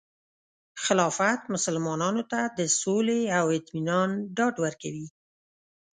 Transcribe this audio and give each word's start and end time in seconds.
خلافت 0.83 1.41
مسلمانانو 1.53 2.23
ته 2.31 2.39
د 2.57 2.59
سولې 2.81 3.21
او 3.39 3.45
اطمینان 3.59 4.09
ډاډ 4.37 4.55
ورکوي. 4.65 5.07